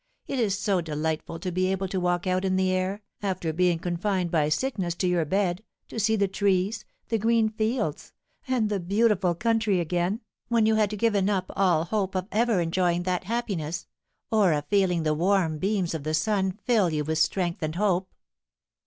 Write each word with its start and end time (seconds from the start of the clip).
It 0.25 0.39
is 0.39 0.57
so 0.57 0.81
delightful 0.81 1.37
to 1.37 1.51
be 1.51 1.67
able 1.71 1.87
to 1.89 1.99
walk 1.99 2.25
out 2.25 2.43
in 2.43 2.55
the 2.55 2.71
air, 2.71 3.03
after 3.21 3.53
being 3.53 3.77
confined 3.77 4.31
by 4.31 4.49
sickness 4.49 4.95
to 4.95 5.07
your 5.07 5.25
bed, 5.25 5.63
to 5.89 5.99
see 5.99 6.15
the 6.15 6.27
trees, 6.27 6.85
the 7.09 7.19
green 7.19 7.49
fields, 7.49 8.11
and 8.47 8.67
the 8.67 8.79
beautiful 8.79 9.35
country 9.35 9.79
again, 9.79 10.21
when 10.47 10.65
you 10.65 10.73
had 10.73 10.97
given 10.97 11.29
up 11.29 11.51
all 11.55 11.83
hope 11.83 12.15
of 12.15 12.27
ever 12.31 12.61
enjoying 12.61 13.03
that 13.03 13.25
happiness, 13.25 13.85
or 14.31 14.53
of 14.53 14.65
feeling 14.65 15.03
the 15.03 15.13
warm 15.13 15.59
beams 15.59 15.93
of 15.93 16.01
the 16.03 16.15
sun 16.15 16.53
fill 16.65 16.89
you 16.89 17.03
with 17.03 17.19
strength 17.19 17.61
and 17.61 17.75
hope!" 17.75 18.11